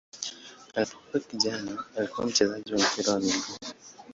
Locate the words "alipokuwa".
0.75-1.19